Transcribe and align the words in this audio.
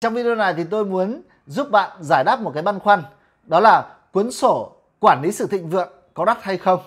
Trong 0.00 0.14
video 0.14 0.34
này 0.34 0.54
thì 0.54 0.64
tôi 0.64 0.84
muốn 0.84 1.22
giúp 1.46 1.70
bạn 1.70 1.90
giải 2.00 2.24
đáp 2.24 2.40
một 2.40 2.50
cái 2.54 2.62
băn 2.62 2.78
khoăn, 2.78 3.02
đó 3.42 3.60
là 3.60 3.84
cuốn 4.12 4.30
sổ 4.30 4.72
quản 5.00 5.22
lý 5.22 5.32
sự 5.32 5.46
thịnh 5.46 5.68
vượng 5.68 5.92
có 6.14 6.24
đắt 6.24 6.42
hay 6.42 6.58
không. 6.58 6.80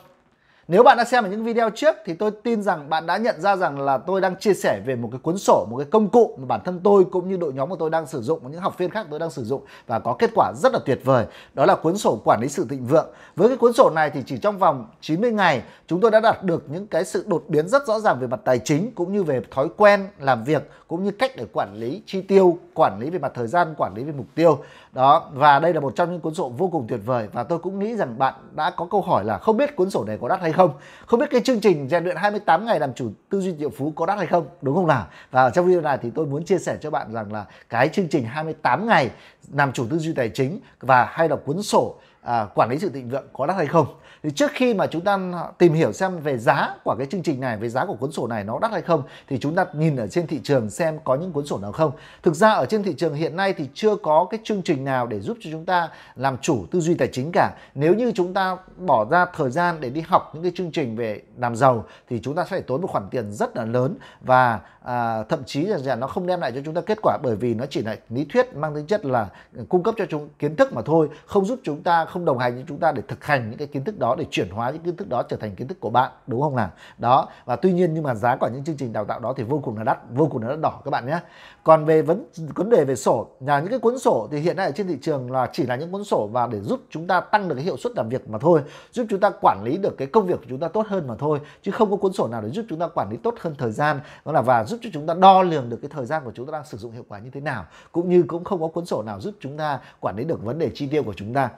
Nếu 0.71 0.83
bạn 0.83 0.97
đã 0.97 1.05
xem 1.05 1.23
ở 1.23 1.29
những 1.29 1.43
video 1.43 1.69
trước 1.69 1.95
thì 2.05 2.13
tôi 2.13 2.31
tin 2.43 2.61
rằng 2.61 2.89
bạn 2.89 3.05
đã 3.05 3.17
nhận 3.17 3.41
ra 3.41 3.55
rằng 3.55 3.81
là 3.81 3.97
tôi 3.97 4.21
đang 4.21 4.35
chia 4.35 4.53
sẻ 4.53 4.81
về 4.85 4.95
một 4.95 5.09
cái 5.11 5.19
cuốn 5.23 5.37
sổ, 5.37 5.67
một 5.69 5.77
cái 5.77 5.87
công 5.91 6.09
cụ 6.09 6.35
mà 6.39 6.45
bản 6.45 6.61
thân 6.65 6.79
tôi 6.83 7.05
cũng 7.11 7.29
như 7.29 7.37
đội 7.37 7.53
nhóm 7.53 7.69
của 7.69 7.75
tôi 7.75 7.89
đang 7.89 8.07
sử 8.07 8.21
dụng, 8.21 8.51
những 8.51 8.61
học 8.61 8.77
viên 8.77 8.89
khác 8.89 9.07
tôi 9.09 9.19
đang 9.19 9.29
sử 9.29 9.43
dụng 9.43 9.61
và 9.87 9.99
có 9.99 10.15
kết 10.19 10.31
quả 10.35 10.53
rất 10.55 10.73
là 10.73 10.79
tuyệt 10.85 10.99
vời. 11.03 11.25
Đó 11.53 11.65
là 11.65 11.75
cuốn 11.75 11.97
sổ 11.97 12.21
quản 12.25 12.41
lý 12.41 12.47
sự 12.47 12.65
thịnh 12.69 12.85
vượng. 12.85 13.07
Với 13.35 13.47
cái 13.47 13.57
cuốn 13.57 13.73
sổ 13.73 13.89
này 13.89 14.09
thì 14.09 14.23
chỉ 14.25 14.37
trong 14.37 14.57
vòng 14.57 14.87
90 15.01 15.31
ngày 15.31 15.61
chúng 15.87 16.01
tôi 16.01 16.11
đã 16.11 16.19
đạt 16.19 16.43
được 16.43 16.63
những 16.69 16.87
cái 16.87 17.05
sự 17.05 17.25
đột 17.27 17.43
biến 17.47 17.67
rất 17.67 17.87
rõ 17.87 17.99
ràng 17.99 18.19
về 18.19 18.27
mặt 18.27 18.39
tài 18.43 18.59
chính 18.59 18.91
cũng 18.95 19.13
như 19.13 19.23
về 19.23 19.41
thói 19.51 19.67
quen 19.77 20.07
làm 20.19 20.43
việc 20.43 20.69
cũng 20.87 21.03
như 21.03 21.11
cách 21.11 21.31
để 21.35 21.45
quản 21.53 21.75
lý 21.75 22.01
chi 22.05 22.21
tiêu, 22.21 22.57
quản 22.73 22.99
lý 22.99 23.09
về 23.09 23.19
mặt 23.19 23.31
thời 23.35 23.47
gian, 23.47 23.73
quản 23.77 23.93
lý 23.95 24.03
về 24.03 24.11
mục 24.17 24.27
tiêu. 24.35 24.63
Đó 24.93 25.29
và 25.33 25.59
đây 25.59 25.73
là 25.73 25.79
một 25.79 25.95
trong 25.95 26.11
những 26.11 26.21
cuốn 26.21 26.33
sổ 26.33 26.49
vô 26.57 26.67
cùng 26.67 26.87
tuyệt 26.87 26.99
vời 27.05 27.27
và 27.33 27.43
tôi 27.43 27.59
cũng 27.59 27.79
nghĩ 27.79 27.95
rằng 27.95 28.19
bạn 28.19 28.33
đã 28.55 28.69
có 28.69 28.87
câu 28.91 29.01
hỏi 29.01 29.25
là 29.25 29.37
không 29.37 29.57
biết 29.57 29.75
cuốn 29.75 29.89
sổ 29.89 30.03
này 30.03 30.17
có 30.21 30.27
đắt 30.27 30.41
hay 30.41 30.51
không? 30.51 30.71
Không 31.05 31.19
biết 31.19 31.25
cái 31.31 31.41
chương 31.41 31.59
trình 31.59 31.89
rèn 31.89 32.03
luyện 32.03 32.15
28 32.15 32.65
ngày 32.65 32.79
làm 32.79 32.93
chủ 32.93 33.11
tư 33.29 33.41
duy 33.41 33.55
triệu 33.59 33.69
phú 33.69 33.93
có 33.95 34.05
đắt 34.05 34.17
hay 34.17 34.27
không? 34.27 34.47
Đúng 34.61 34.75
không 34.75 34.87
nào? 34.87 35.07
Và 35.31 35.49
trong 35.49 35.65
video 35.65 35.81
này 35.81 35.97
thì 36.01 36.09
tôi 36.15 36.25
muốn 36.25 36.45
chia 36.45 36.57
sẻ 36.57 36.77
cho 36.81 36.89
bạn 36.89 37.13
rằng 37.13 37.33
là 37.33 37.45
cái 37.69 37.89
chương 37.89 38.07
trình 38.07 38.23
28 38.23 38.87
ngày 38.87 39.09
làm 39.53 39.71
chủ 39.71 39.85
tư 39.89 39.97
duy 39.97 40.13
tài 40.13 40.29
chính 40.29 40.59
và 40.79 41.05
hay 41.05 41.29
là 41.29 41.35
cuốn 41.35 41.61
sổ 41.61 41.95
à, 42.21 42.47
quản 42.55 42.69
lý 42.71 42.79
sự 42.79 42.89
thịnh 42.89 43.09
vượng 43.09 43.27
có 43.33 43.45
đắt 43.45 43.57
hay 43.57 43.67
không? 43.67 43.87
Thì 44.23 44.29
trước 44.31 44.51
khi 44.53 44.73
mà 44.73 44.87
chúng 44.87 45.01
ta 45.01 45.19
tìm 45.57 45.73
hiểu 45.73 45.93
xem 45.93 46.19
về 46.19 46.37
giá 46.37 46.75
của 46.83 46.95
cái 46.97 47.07
chương 47.07 47.23
trình 47.23 47.39
này 47.39 47.57
về 47.57 47.69
giá 47.69 47.85
của 47.85 47.93
cuốn 47.93 48.11
sổ 48.11 48.27
này 48.27 48.43
nó 48.43 48.59
đắt 48.61 48.71
hay 48.71 48.81
không 48.81 49.03
thì 49.27 49.39
chúng 49.39 49.55
ta 49.55 49.65
nhìn 49.73 49.95
ở 49.95 50.07
trên 50.07 50.27
thị 50.27 50.39
trường 50.43 50.69
xem 50.69 50.99
có 51.03 51.15
những 51.15 51.31
cuốn 51.31 51.45
sổ 51.45 51.57
nào 51.57 51.71
không. 51.71 51.91
Thực 52.23 52.35
ra 52.35 52.51
ở 52.51 52.65
trên 52.65 52.83
thị 52.83 52.93
trường 52.97 53.13
hiện 53.13 53.35
nay 53.35 53.53
thì 53.53 53.69
chưa 53.73 53.95
có 53.95 54.27
cái 54.29 54.39
chương 54.43 54.61
trình 54.61 54.85
nào 54.85 55.07
để 55.07 55.19
giúp 55.19 55.37
cho 55.41 55.49
chúng 55.51 55.65
ta 55.65 55.89
làm 56.15 56.37
chủ 56.37 56.65
tư 56.71 56.79
duy 56.79 56.93
tài 56.93 57.07
chính 57.11 57.31
cả. 57.33 57.51
Nếu 57.75 57.93
như 57.93 58.11
chúng 58.15 58.33
ta 58.33 58.57
bỏ 58.77 59.05
ra 59.05 59.25
thời 59.35 59.51
gian 59.51 59.75
để 59.79 59.89
đi 59.89 60.01
học 60.01 60.31
những 60.33 60.43
cái 60.43 60.51
chương 60.55 60.71
trình 60.71 60.95
về 60.95 61.21
làm 61.37 61.55
giàu 61.55 61.85
thì 62.09 62.19
chúng 62.23 62.35
ta 62.35 62.43
sẽ 62.43 62.49
phải 62.49 62.61
tốn 62.61 62.81
một 62.81 62.87
khoản 62.87 63.09
tiền 63.11 63.31
rất 63.31 63.57
là 63.57 63.65
lớn 63.65 63.95
và 64.21 64.59
à, 64.83 65.23
thậm 65.23 65.43
chí 65.45 65.61
là 65.61 65.95
nó 65.95 66.07
không 66.07 66.27
đem 66.27 66.41
lại 66.41 66.51
cho 66.55 66.61
chúng 66.65 66.73
ta 66.73 66.81
kết 66.81 66.97
quả 67.01 67.17
bởi 67.23 67.35
vì 67.35 67.53
nó 67.53 67.65
chỉ 67.69 67.81
là 67.81 67.95
lý 68.09 68.25
thuyết 68.25 68.55
mang 68.55 68.75
tính 68.75 68.85
chất 68.85 69.05
là 69.05 69.29
cung 69.69 69.83
cấp 69.83 69.95
cho 69.97 70.05
chúng 70.09 70.29
kiến 70.39 70.55
thức 70.55 70.73
mà 70.73 70.81
thôi 70.81 71.09
không 71.25 71.45
giúp 71.45 71.59
chúng 71.63 71.83
ta 71.83 72.05
không 72.05 72.25
đồng 72.25 72.37
hành 72.37 72.55
với 72.55 72.63
chúng 72.67 72.79
ta 72.79 72.91
để 72.91 73.01
thực 73.07 73.23
hành 73.23 73.49
những 73.49 73.57
cái 73.57 73.67
kiến 73.67 73.83
thức 73.83 73.99
đó 73.99 74.08
để 74.15 74.25
chuyển 74.31 74.49
hóa 74.49 74.69
những 74.69 74.81
kiến 74.81 74.95
thức 74.95 75.09
đó 75.09 75.23
trở 75.23 75.37
thành 75.37 75.55
kiến 75.55 75.67
thức 75.67 75.79
của 75.79 75.89
bạn, 75.89 76.11
đúng 76.27 76.41
không 76.41 76.55
nào? 76.55 76.69
Đó, 76.97 77.27
và 77.45 77.55
tuy 77.55 77.73
nhiên 77.73 77.93
nhưng 77.93 78.03
mà 78.03 78.15
giá 78.15 78.35
của 78.35 78.49
những 78.53 78.63
chương 78.63 78.77
trình 78.77 78.93
đào 78.93 79.05
tạo 79.05 79.19
đó 79.19 79.33
thì 79.37 79.43
vô 79.43 79.59
cùng 79.63 79.77
là 79.77 79.83
đắt, 79.83 79.97
vô 80.09 80.27
cùng 80.31 80.41
là 80.41 80.49
đắt 80.49 80.59
đỏ 80.59 80.81
các 80.85 80.91
bạn 80.91 81.05
nhé. 81.07 81.19
Còn 81.63 81.85
về 81.85 82.01
vấn 82.01 82.25
vấn 82.55 82.69
đề 82.69 82.85
về 82.85 82.95
sổ 82.95 83.27
là 83.39 83.59
những 83.59 83.69
cái 83.69 83.79
cuốn 83.79 83.99
sổ 83.99 84.27
thì 84.31 84.39
hiện 84.39 84.57
nay 84.57 84.65
ở 84.65 84.71
trên 84.71 84.87
thị 84.87 84.97
trường 85.01 85.31
là 85.31 85.49
chỉ 85.53 85.63
là 85.63 85.75
những 85.75 85.91
cuốn 85.91 86.03
sổ 86.03 86.29
và 86.31 86.47
để 86.47 86.59
giúp 86.59 86.79
chúng 86.89 87.07
ta 87.07 87.19
tăng 87.19 87.47
được 87.47 87.55
cái 87.55 87.63
hiệu 87.63 87.77
suất 87.77 87.93
làm 87.95 88.09
việc 88.09 88.29
mà 88.29 88.37
thôi, 88.37 88.61
giúp 88.91 89.05
chúng 89.09 89.19
ta 89.19 89.29
quản 89.41 89.63
lý 89.63 89.77
được 89.77 89.97
cái 89.97 90.07
công 90.07 90.27
việc 90.27 90.39
của 90.39 90.45
chúng 90.49 90.59
ta 90.59 90.67
tốt 90.67 90.87
hơn 90.87 91.07
mà 91.07 91.15
thôi, 91.19 91.39
chứ 91.61 91.71
không 91.71 91.91
có 91.91 91.97
cuốn 91.97 92.13
sổ 92.13 92.27
nào 92.27 92.41
để 92.41 92.49
giúp 92.49 92.65
chúng 92.69 92.79
ta 92.79 92.87
quản 92.87 93.09
lý 93.09 93.17
tốt 93.17 93.35
hơn 93.39 93.55
thời 93.57 93.71
gian, 93.71 93.99
đó 94.25 94.31
là 94.31 94.41
và 94.41 94.63
giúp 94.63 94.79
cho 94.81 94.89
chúng 94.93 95.07
ta 95.07 95.13
đo 95.13 95.41
lường 95.41 95.69
được 95.69 95.77
cái 95.81 95.89
thời 95.93 96.05
gian 96.05 96.23
của 96.25 96.31
chúng 96.35 96.45
ta 96.45 96.51
đang 96.51 96.65
sử 96.65 96.77
dụng 96.77 96.91
hiệu 96.91 97.03
quả 97.09 97.19
như 97.19 97.29
thế 97.33 97.41
nào, 97.41 97.65
cũng 97.91 98.09
như 98.09 98.23
cũng 98.27 98.43
không 98.43 98.61
có 98.61 98.67
cuốn 98.67 98.85
sổ 98.85 99.03
nào 99.03 99.21
giúp 99.21 99.33
chúng 99.39 99.57
ta 99.57 99.79
quản 99.99 100.15
lý 100.17 100.23
được 100.23 100.43
vấn 100.43 100.59
đề 100.59 100.71
chi 100.73 100.87
tiêu 100.87 101.03
của 101.03 101.13
chúng 101.13 101.33
ta 101.33 101.49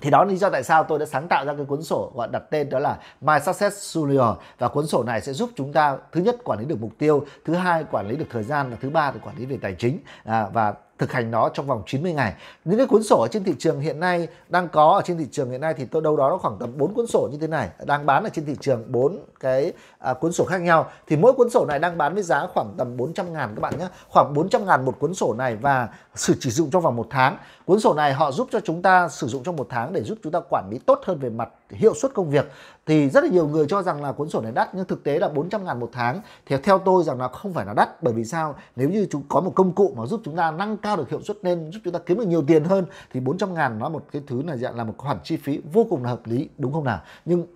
thì 0.00 0.10
đó 0.10 0.24
là 0.24 0.30
lý 0.30 0.36
do 0.36 0.50
tại 0.50 0.62
sao 0.62 0.84
tôi 0.84 0.98
đã 0.98 1.06
sáng 1.06 1.28
tạo 1.28 1.44
ra 1.44 1.54
cái 1.54 1.66
cuốn 1.66 1.82
sổ 1.82 2.12
gọi 2.14 2.28
đặt 2.32 2.42
tên 2.50 2.70
đó 2.70 2.78
là 2.78 2.98
My 3.20 3.34
Success 3.44 3.96
Junior 3.96 4.34
và 4.58 4.68
cuốn 4.68 4.86
sổ 4.86 5.02
này 5.02 5.20
sẽ 5.20 5.32
giúp 5.32 5.50
chúng 5.56 5.72
ta 5.72 5.96
thứ 6.12 6.20
nhất 6.20 6.36
quản 6.44 6.58
lý 6.58 6.64
được 6.64 6.80
mục 6.80 6.92
tiêu, 6.98 7.26
thứ 7.44 7.54
hai 7.54 7.84
quản 7.90 8.08
lý 8.08 8.16
được 8.16 8.26
thời 8.30 8.42
gian 8.42 8.70
và 8.70 8.76
thứ 8.80 8.90
ba 8.90 9.10
là 9.10 9.18
quản 9.24 9.36
lý 9.36 9.46
về 9.46 9.58
tài 9.62 9.74
chính. 9.78 9.98
À, 10.24 10.48
và 10.52 10.74
thực 11.02 11.12
hành 11.12 11.30
nó 11.30 11.48
trong 11.48 11.66
vòng 11.66 11.82
90 11.86 12.12
ngày. 12.12 12.34
Những 12.64 12.78
cái 12.78 12.86
cuốn 12.86 13.02
sổ 13.02 13.20
ở 13.20 13.28
trên 13.28 13.44
thị 13.44 13.54
trường 13.58 13.80
hiện 13.80 14.00
nay 14.00 14.28
đang 14.48 14.68
có 14.68 14.92
ở 14.92 15.02
trên 15.04 15.18
thị 15.18 15.26
trường 15.32 15.50
hiện 15.50 15.60
nay 15.60 15.74
thì 15.76 15.84
tôi 15.84 16.02
đâu 16.02 16.16
đó 16.16 16.28
nó 16.28 16.38
khoảng 16.38 16.56
tầm 16.58 16.78
4 16.78 16.94
cuốn 16.94 17.06
sổ 17.06 17.28
như 17.32 17.38
thế 17.40 17.46
này, 17.46 17.68
đang 17.86 18.06
bán 18.06 18.24
ở 18.24 18.28
trên 18.32 18.46
thị 18.46 18.56
trường 18.60 18.92
4 18.92 19.18
cái 19.40 19.72
à, 19.98 20.14
cuốn 20.14 20.32
sổ 20.32 20.44
khác 20.44 20.60
nhau. 20.60 20.90
Thì 21.06 21.16
mỗi 21.16 21.32
cuốn 21.32 21.50
sổ 21.50 21.66
này 21.66 21.78
đang 21.78 21.98
bán 21.98 22.14
với 22.14 22.22
giá 22.22 22.46
khoảng 22.54 22.74
tầm 22.78 22.96
400 22.96 23.32
ngàn 23.32 23.54
các 23.54 23.60
bạn 23.60 23.78
nhé. 23.78 23.86
Khoảng 24.08 24.34
400 24.34 24.66
ngàn 24.66 24.84
một 24.84 24.98
cuốn 24.98 25.14
sổ 25.14 25.34
này 25.34 25.56
và 25.56 25.88
sử 26.14 26.34
chỉ 26.40 26.50
dụng 26.50 26.70
trong 26.70 26.82
vòng 26.82 26.96
một 26.96 27.06
tháng. 27.10 27.36
Cuốn 27.64 27.80
sổ 27.80 27.94
này 27.94 28.12
họ 28.12 28.32
giúp 28.32 28.48
cho 28.52 28.60
chúng 28.60 28.82
ta 28.82 29.08
sử 29.08 29.26
dụng 29.26 29.42
trong 29.42 29.56
một 29.56 29.66
tháng 29.70 29.92
để 29.92 30.02
giúp 30.02 30.18
chúng 30.22 30.32
ta 30.32 30.40
quản 30.50 30.70
lý 30.70 30.78
tốt 30.78 31.00
hơn 31.04 31.18
về 31.18 31.30
mặt 31.30 31.48
hiệu 31.70 31.94
suất 31.94 32.14
công 32.14 32.30
việc 32.30 32.50
thì 32.86 33.10
rất 33.10 33.24
là 33.24 33.30
nhiều 33.30 33.48
người 33.48 33.66
cho 33.68 33.82
rằng 33.82 34.02
là 34.02 34.12
cuốn 34.12 34.28
sổ 34.28 34.40
này 34.40 34.52
đắt, 34.52 34.74
nhưng 34.74 34.84
thực 34.84 35.04
tế 35.04 35.18
là 35.18 35.28
400 35.28 35.64
ngàn 35.64 35.80
một 35.80 35.90
tháng. 35.92 36.20
Thì 36.46 36.56
theo 36.62 36.78
tôi 36.78 37.04
rằng 37.04 37.20
là 37.20 37.28
không 37.28 37.52
phải 37.52 37.66
là 37.66 37.74
đắt, 37.74 38.02
bởi 38.02 38.14
vì 38.14 38.24
sao? 38.24 38.54
Nếu 38.76 38.90
như 38.90 39.06
chúng, 39.10 39.22
có 39.28 39.40
một 39.40 39.52
công 39.54 39.72
cụ 39.72 39.94
mà 39.96 40.06
giúp 40.06 40.20
chúng 40.24 40.36
ta 40.36 40.50
nâng 40.50 40.76
cao 40.76 40.96
được 40.96 41.10
hiệu 41.10 41.22
suất 41.22 41.36
lên, 41.42 41.70
giúp 41.72 41.80
chúng 41.84 41.92
ta 41.92 41.98
kiếm 42.06 42.18
được 42.18 42.26
nhiều 42.26 42.44
tiền 42.46 42.64
hơn, 42.64 42.86
thì 43.12 43.20
400 43.20 43.54
ngàn 43.54 43.78
nó 43.78 43.88
một 43.88 44.04
cái 44.12 44.22
thứ 44.26 44.42
là 44.42 44.56
dạng 44.56 44.76
là 44.76 44.84
một 44.84 44.94
khoản 44.96 45.18
chi 45.24 45.36
phí 45.36 45.60
vô 45.72 45.86
cùng 45.90 46.04
là 46.04 46.10
hợp 46.10 46.20
lý, 46.24 46.48
đúng 46.58 46.72
không 46.72 46.84
nào? 46.84 47.00
Nhưng 47.24 47.46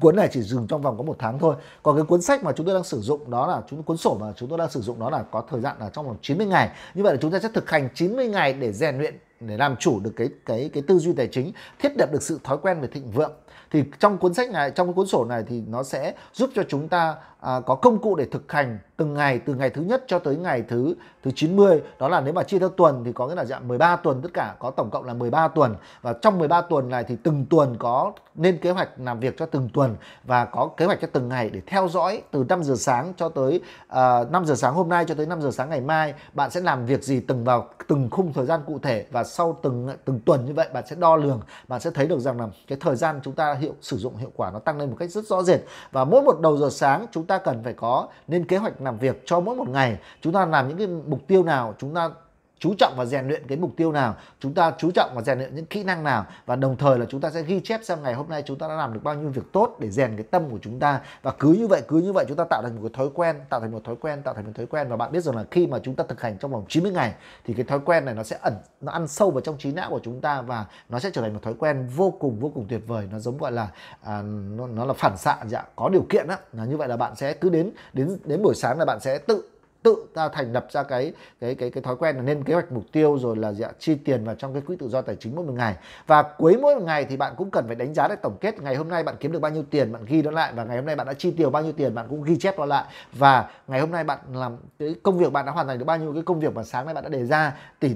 cuốn 0.00 0.16
này 0.16 0.28
chỉ 0.32 0.42
dừng 0.42 0.66
trong 0.66 0.82
vòng 0.82 0.96
có 0.96 1.02
một 1.02 1.16
tháng 1.18 1.38
thôi. 1.38 1.54
Còn 1.82 1.96
cái 1.96 2.04
cuốn 2.04 2.22
sách 2.22 2.44
mà 2.44 2.52
chúng 2.52 2.66
tôi 2.66 2.74
đang 2.74 2.84
sử 2.84 3.00
dụng 3.00 3.30
đó 3.30 3.46
là 3.46 3.62
chúng, 3.70 3.82
cuốn 3.82 3.96
sổ 3.96 4.16
mà 4.20 4.32
chúng 4.36 4.48
tôi 4.48 4.58
đang 4.58 4.70
sử 4.70 4.80
dụng 4.80 4.98
đó 4.98 5.10
là 5.10 5.22
có 5.30 5.44
thời 5.50 5.60
gian 5.60 5.76
là 5.80 5.90
trong 5.90 6.06
vòng 6.06 6.16
90 6.22 6.46
ngày. 6.46 6.70
Như 6.94 7.02
vậy 7.02 7.14
là 7.14 7.18
chúng 7.22 7.30
ta 7.30 7.38
sẽ 7.38 7.48
thực 7.54 7.70
hành 7.70 7.88
90 7.94 8.28
ngày 8.28 8.52
để 8.52 8.72
rèn 8.72 8.98
luyện, 8.98 9.14
để 9.40 9.56
làm 9.56 9.76
chủ 9.76 10.00
được 10.00 10.12
cái 10.16 10.28
cái 10.46 10.70
cái 10.72 10.82
tư 10.86 10.98
duy 10.98 11.12
tài 11.12 11.28
chính, 11.32 11.52
thiết 11.78 11.92
lập 11.98 12.08
được 12.12 12.22
sự 12.22 12.40
thói 12.44 12.58
quen 12.62 12.80
về 12.80 12.88
thịnh 12.88 13.10
vượng 13.10 13.32
thì 13.74 13.84
trong 14.00 14.18
cuốn 14.18 14.34
sách 14.34 14.50
này 14.50 14.70
trong 14.70 14.94
cuốn 14.94 15.06
sổ 15.06 15.24
này 15.24 15.44
thì 15.48 15.62
nó 15.68 15.82
sẽ 15.82 16.14
giúp 16.32 16.50
cho 16.54 16.62
chúng 16.68 16.88
ta 16.88 17.16
à, 17.40 17.60
có 17.66 17.74
công 17.74 17.98
cụ 17.98 18.16
để 18.16 18.24
thực 18.24 18.52
hành 18.52 18.78
từng 18.96 19.14
ngày 19.14 19.38
từ 19.38 19.54
ngày 19.54 19.70
thứ 19.70 19.82
nhất 19.82 20.04
cho 20.06 20.18
tới 20.18 20.36
ngày 20.36 20.64
thứ 20.68 20.94
thứ 21.24 21.30
90 21.34 21.82
đó 21.98 22.08
là 22.08 22.20
nếu 22.20 22.34
mà 22.34 22.42
chia 22.42 22.58
theo 22.58 22.68
tuần 22.68 23.04
thì 23.04 23.12
có 23.12 23.28
nghĩa 23.28 23.34
là 23.34 23.44
dạng 23.44 23.68
13 23.68 23.96
tuần 23.96 24.22
tất 24.22 24.28
cả 24.34 24.54
có 24.58 24.70
tổng 24.70 24.90
cộng 24.90 25.04
là 25.04 25.14
13 25.14 25.48
tuần. 25.48 25.76
Và 26.02 26.12
trong 26.12 26.38
13 26.38 26.60
tuần 26.60 26.88
này 26.88 27.04
thì 27.04 27.16
từng 27.22 27.46
tuần 27.50 27.76
có 27.78 28.12
nên 28.34 28.58
kế 28.58 28.70
hoạch 28.70 28.88
làm 28.98 29.20
việc 29.20 29.38
cho 29.38 29.46
từng 29.46 29.68
tuần 29.74 29.96
và 30.24 30.44
có 30.44 30.70
kế 30.76 30.84
hoạch 30.84 31.00
cho 31.00 31.08
từng 31.12 31.28
ngày 31.28 31.50
để 31.50 31.60
theo 31.66 31.88
dõi 31.88 32.22
từ 32.30 32.44
5 32.48 32.64
giờ 32.64 32.74
sáng 32.76 33.12
cho 33.16 33.28
tới 33.28 33.60
à, 33.88 34.18
uh, 34.18 34.30
5 34.30 34.44
giờ 34.44 34.54
sáng 34.54 34.74
hôm 34.74 34.88
nay 34.88 35.04
cho 35.08 35.14
tới 35.14 35.26
5 35.26 35.42
giờ 35.42 35.50
sáng 35.50 35.70
ngày 35.70 35.80
mai. 35.80 36.14
Bạn 36.32 36.50
sẽ 36.50 36.60
làm 36.60 36.86
việc 36.86 37.02
gì 37.02 37.20
từng 37.20 37.44
vào 37.44 37.68
từng 37.88 38.08
khung 38.10 38.32
thời 38.32 38.46
gian 38.46 38.60
cụ 38.66 38.78
thể 38.78 39.06
và 39.10 39.24
sau 39.24 39.58
từng 39.62 39.88
từng 40.04 40.20
tuần 40.20 40.46
như 40.46 40.52
vậy 40.52 40.68
bạn 40.72 40.84
sẽ 40.86 40.96
đo 40.96 41.16
lường. 41.16 41.40
Bạn 41.68 41.80
sẽ 41.80 41.90
thấy 41.90 42.06
được 42.06 42.20
rằng 42.20 42.40
là 42.40 42.48
cái 42.68 42.78
thời 42.80 42.96
gian 42.96 43.20
chúng 43.24 43.34
ta 43.34 43.54
hiệu 43.54 43.74
sử 43.80 43.96
dụng 43.96 44.16
hiệu 44.16 44.32
quả 44.36 44.50
nó 44.50 44.58
tăng 44.58 44.78
lên 44.78 44.90
một 44.90 44.96
cách 44.98 45.10
rất 45.10 45.24
rõ 45.24 45.42
rệt. 45.42 45.60
Và 45.92 46.04
mỗi 46.04 46.22
một 46.22 46.40
đầu 46.40 46.56
giờ 46.56 46.68
sáng 46.70 47.06
chúng 47.12 47.26
ta 47.26 47.38
cần 47.38 47.60
phải 47.64 47.72
có 47.72 48.08
nên 48.28 48.44
kế 48.44 48.56
hoạch 48.56 48.80
làm 48.84 48.98
việc 48.98 49.22
cho 49.26 49.40
mỗi 49.40 49.56
một 49.56 49.68
ngày, 49.68 49.98
chúng 50.20 50.32
ta 50.32 50.46
làm 50.46 50.68
những 50.68 50.78
cái 50.78 50.86
mục 50.86 51.26
tiêu 51.26 51.42
nào, 51.42 51.74
chúng 51.78 51.94
ta 51.94 52.10
chú 52.58 52.74
trọng 52.78 52.94
và 52.96 53.04
rèn 53.04 53.28
luyện 53.28 53.46
cái 53.46 53.58
mục 53.58 53.70
tiêu 53.76 53.92
nào 53.92 54.16
chúng 54.40 54.54
ta 54.54 54.72
chú 54.78 54.90
trọng 54.90 55.10
và 55.14 55.22
rèn 55.22 55.38
luyện 55.38 55.54
những 55.54 55.66
kỹ 55.66 55.84
năng 55.84 56.04
nào 56.04 56.26
và 56.46 56.56
đồng 56.56 56.76
thời 56.76 56.98
là 56.98 57.06
chúng 57.08 57.20
ta 57.20 57.30
sẽ 57.30 57.42
ghi 57.42 57.60
chép 57.60 57.80
xem 57.84 58.02
ngày 58.02 58.14
hôm 58.14 58.28
nay 58.28 58.42
chúng 58.46 58.58
ta 58.58 58.68
đã 58.68 58.74
làm 58.74 58.92
được 58.92 59.00
bao 59.04 59.14
nhiêu 59.14 59.28
việc 59.28 59.52
tốt 59.52 59.76
để 59.78 59.90
rèn 59.90 60.16
cái 60.16 60.26
tâm 60.30 60.50
của 60.50 60.58
chúng 60.62 60.78
ta. 60.78 61.00
Và 61.22 61.32
cứ 61.38 61.52
như 61.52 61.66
vậy 61.66 61.82
cứ 61.88 61.98
như 61.98 62.12
vậy 62.12 62.24
chúng 62.28 62.36
ta 62.36 62.44
tạo 62.50 62.62
thành 62.62 62.74
một 62.74 62.80
cái 62.82 62.90
thói 62.94 63.08
quen 63.14 63.36
tạo 63.48 63.60
thành 63.60 63.72
một 63.72 63.84
thói 63.84 63.96
quen 63.96 64.22
tạo 64.22 64.34
thành 64.34 64.44
một 64.44 64.52
thói 64.54 64.66
quen. 64.66 64.88
Và 64.88 64.96
bạn 64.96 65.12
biết 65.12 65.20
rằng 65.20 65.36
là 65.36 65.44
khi 65.50 65.66
mà 65.66 65.78
chúng 65.82 65.94
ta 65.94 66.04
thực 66.08 66.20
hành 66.20 66.38
trong 66.38 66.50
vòng 66.50 66.64
90 66.68 66.92
ngày 66.92 67.14
thì 67.44 67.54
cái 67.54 67.64
thói 67.64 67.80
quen 67.84 68.04
này 68.04 68.14
nó 68.14 68.22
sẽ 68.22 68.38
ẩn 68.42 68.54
nó 68.80 68.92
ăn 68.92 69.08
sâu 69.08 69.30
vào 69.30 69.40
trong 69.40 69.58
trí 69.58 69.72
não 69.72 69.90
của 69.90 70.00
chúng 70.02 70.20
ta 70.20 70.42
và 70.42 70.66
nó 70.88 70.98
sẽ 70.98 71.10
trở 71.10 71.22
thành 71.22 71.32
một 71.34 71.42
thói 71.42 71.54
quen 71.58 71.86
vô 71.96 72.10
cùng 72.10 72.40
vô 72.40 72.48
cùng 72.54 72.66
tuyệt 72.68 72.82
vời. 72.86 73.08
Nó 73.12 73.18
giống 73.18 73.38
gọi 73.38 73.52
là 73.52 73.68
à, 74.02 74.22
nó, 74.56 74.66
nó 74.66 74.84
là 74.84 74.92
phản 74.92 75.16
xạ 75.16 75.36
dạ 75.46 75.64
có 75.76 75.88
điều 75.88 76.06
kiện 76.08 76.26
á 76.28 76.38
là 76.52 76.64
như 76.64 76.76
vậy 76.76 76.88
là 76.88 76.96
bạn 76.96 77.16
sẽ 77.16 77.32
cứ 77.32 77.48
đến 77.48 77.70
đến 77.92 78.18
đến 78.24 78.42
buổi 78.42 78.54
sáng 78.54 78.78
là 78.78 78.84
bạn 78.84 79.00
sẽ 79.00 79.18
tự 79.18 79.53
tự 79.84 80.06
ta 80.14 80.28
thành 80.28 80.52
lập 80.52 80.66
ra 80.70 80.82
cái 80.82 81.12
cái 81.40 81.54
cái 81.54 81.70
cái 81.70 81.82
thói 81.82 81.96
quen 81.96 82.16
là 82.16 82.22
nên 82.22 82.44
kế 82.44 82.54
hoạch 82.54 82.72
mục 82.72 82.84
tiêu 82.92 83.18
rồi 83.18 83.36
là 83.36 83.52
dạ, 83.52 83.68
chi 83.78 83.94
tiền 83.94 84.24
vào 84.24 84.34
trong 84.34 84.52
cái 84.52 84.62
quỹ 84.62 84.76
tự 84.76 84.88
do 84.88 85.02
tài 85.02 85.16
chính 85.16 85.36
mỗi 85.36 85.44
một 85.44 85.52
ngày. 85.52 85.74
Và 86.06 86.22
cuối 86.22 86.58
mỗi 86.62 86.74
một 86.74 86.82
ngày 86.82 87.04
thì 87.04 87.16
bạn 87.16 87.34
cũng 87.36 87.50
cần 87.50 87.66
phải 87.66 87.76
đánh 87.76 87.94
giá 87.94 88.08
để 88.08 88.16
tổng 88.22 88.36
kết 88.40 88.62
ngày 88.62 88.76
hôm 88.76 88.88
nay 88.88 89.02
bạn 89.02 89.14
kiếm 89.20 89.32
được 89.32 89.38
bao 89.38 89.52
nhiêu 89.52 89.64
tiền 89.70 89.92
bạn 89.92 90.04
ghi 90.06 90.22
nó 90.22 90.30
lại. 90.30 90.52
Và 90.52 90.64
ngày 90.64 90.76
hôm 90.76 90.86
nay 90.86 90.96
bạn 90.96 91.06
đã 91.06 91.14
chi 91.14 91.30
tiêu 91.30 91.50
bao 91.50 91.62
nhiêu 91.62 91.72
tiền 91.72 91.94
bạn 91.94 92.06
cũng 92.08 92.22
ghi 92.22 92.38
chép 92.38 92.58
nó 92.58 92.64
lại. 92.64 92.84
Và 93.12 93.50
ngày 93.68 93.80
hôm 93.80 93.90
nay 93.90 94.04
bạn 94.04 94.18
làm 94.32 94.56
cái 94.78 94.94
công 95.02 95.18
việc 95.18 95.32
bạn 95.32 95.46
đã 95.46 95.52
hoàn 95.52 95.66
thành 95.66 95.78
được 95.78 95.84
bao 95.84 95.98
nhiêu 95.98 96.12
cái 96.12 96.22
công 96.22 96.40
việc 96.40 96.54
mà 96.54 96.62
sáng 96.62 96.84
nay 96.84 96.94
bạn 96.94 97.04
đã 97.04 97.10
đề 97.10 97.26
ra. 97.26 97.56
Tỷ 97.80 97.90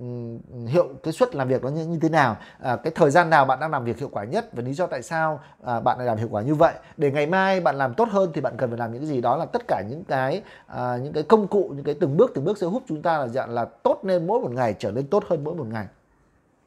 Ừ, 0.00 0.06
hiệu 0.66 0.88
cái 1.02 1.12
suất 1.12 1.34
làm 1.34 1.48
việc 1.48 1.62
nó 1.62 1.68
như, 1.68 1.86
như 1.86 1.98
thế 2.02 2.08
nào? 2.08 2.36
À, 2.60 2.76
cái 2.76 2.92
thời 2.96 3.10
gian 3.10 3.30
nào 3.30 3.44
bạn 3.44 3.60
đang 3.60 3.70
làm 3.70 3.84
việc 3.84 3.98
hiệu 3.98 4.08
quả 4.12 4.24
nhất 4.24 4.48
và 4.52 4.62
lý 4.62 4.74
do 4.74 4.86
tại 4.86 5.02
sao 5.02 5.40
à, 5.64 5.80
bạn 5.80 5.98
lại 5.98 6.06
làm 6.06 6.18
hiệu 6.18 6.28
quả 6.30 6.42
như 6.42 6.54
vậy? 6.54 6.74
Để 6.96 7.10
ngày 7.10 7.26
mai 7.26 7.60
bạn 7.60 7.76
làm 7.76 7.94
tốt 7.94 8.08
hơn 8.10 8.30
thì 8.34 8.40
bạn 8.40 8.56
cần 8.56 8.70
phải 8.70 8.78
làm 8.78 8.92
những 8.92 9.00
cái 9.02 9.08
gì? 9.08 9.20
Đó 9.20 9.36
là 9.36 9.44
tất 9.46 9.62
cả 9.68 9.82
những 9.88 10.04
cái 10.04 10.42
à, 10.66 10.96
những 11.02 11.12
cái 11.12 11.22
công 11.22 11.46
cụ 11.46 11.70
những 11.74 11.84
cái 11.84 11.94
từng 12.00 12.16
bước 12.16 12.32
từng 12.34 12.44
bước 12.44 12.58
sẽ 12.58 12.66
giúp 12.66 12.82
chúng 12.88 13.02
ta 13.02 13.18
là 13.18 13.28
dạng 13.28 13.50
là 13.50 13.64
tốt 13.64 14.00
lên 14.02 14.26
mỗi 14.26 14.40
một 14.40 14.50
ngày 14.50 14.74
trở 14.78 14.90
nên 14.90 15.06
tốt 15.06 15.24
hơn 15.28 15.44
mỗi 15.44 15.54
một 15.54 15.66
ngày. 15.72 15.86